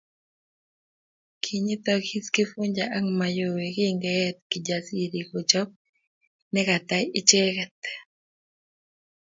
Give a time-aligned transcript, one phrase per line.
[1.43, 5.69] Kinyitakis Kifuja ak Mayowe kingeet Kijasiri kochob
[6.53, 7.79] nekata icheget